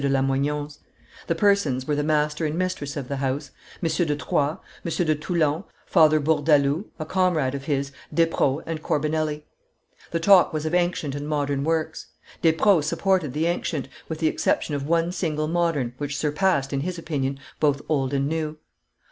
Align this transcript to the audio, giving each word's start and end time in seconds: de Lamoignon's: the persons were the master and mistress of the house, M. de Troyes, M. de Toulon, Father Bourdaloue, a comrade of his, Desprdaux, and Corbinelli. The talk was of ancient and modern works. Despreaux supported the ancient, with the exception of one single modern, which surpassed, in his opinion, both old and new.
de 0.01 0.09
Lamoignon's: 0.09 0.79
the 1.27 1.35
persons 1.35 1.87
were 1.87 1.93
the 1.93 2.01
master 2.01 2.43
and 2.43 2.57
mistress 2.57 2.97
of 2.97 3.07
the 3.07 3.17
house, 3.17 3.51
M. 3.83 3.87
de 4.07 4.15
Troyes, 4.15 4.57
M. 4.83 5.05
de 5.05 5.13
Toulon, 5.13 5.63
Father 5.85 6.19
Bourdaloue, 6.19 6.85
a 6.97 7.05
comrade 7.05 7.53
of 7.53 7.65
his, 7.65 7.91
Desprdaux, 8.11 8.63
and 8.65 8.81
Corbinelli. 8.81 9.43
The 10.09 10.19
talk 10.19 10.53
was 10.53 10.65
of 10.65 10.73
ancient 10.73 11.13
and 11.13 11.27
modern 11.27 11.63
works. 11.63 12.07
Despreaux 12.41 12.81
supported 12.81 13.33
the 13.33 13.45
ancient, 13.45 13.89
with 14.09 14.17
the 14.17 14.27
exception 14.27 14.73
of 14.73 14.87
one 14.87 15.11
single 15.11 15.47
modern, 15.47 15.93
which 15.99 16.17
surpassed, 16.17 16.73
in 16.73 16.79
his 16.79 16.97
opinion, 16.97 17.39
both 17.59 17.83
old 17.87 18.11
and 18.11 18.27
new. 18.27 18.57